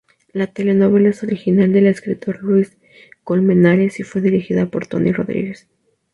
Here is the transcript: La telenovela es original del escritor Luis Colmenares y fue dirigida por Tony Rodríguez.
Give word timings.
La 0.33 0.47
telenovela 0.47 1.09
es 1.09 1.21
original 1.21 1.71
del 1.73 1.85
escritor 1.85 2.41
Luis 2.41 2.75
Colmenares 3.23 3.99
y 3.99 4.03
fue 4.03 4.19
dirigida 4.19 4.65
por 4.65 4.87
Tony 4.87 5.11
Rodríguez. 5.11 5.69